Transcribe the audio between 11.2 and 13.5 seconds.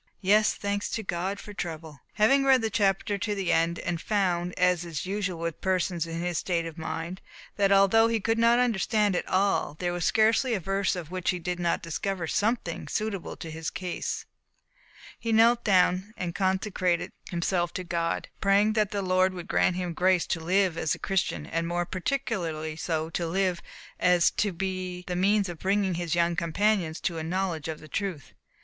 he did not discover something suitable